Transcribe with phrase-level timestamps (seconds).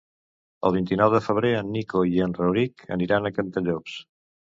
[0.67, 3.99] El vint-i-nou de febrer en Nico i en Rauric aniran a Cantallops.